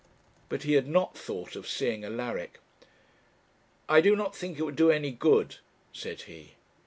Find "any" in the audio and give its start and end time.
4.89-5.11